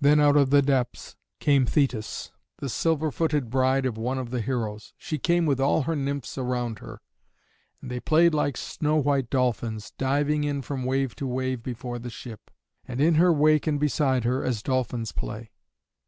[0.00, 4.40] Then out of the depths came Thetis, the silver footed bride of one of the
[4.40, 4.94] heroes.
[4.96, 7.02] She came with all her nymphs around her,
[7.80, 12.08] and they played like snow white dolphins, diving in from wave to wave before the
[12.08, 12.52] ship,
[12.86, 15.50] and in her wake and beside her, as dolphins play.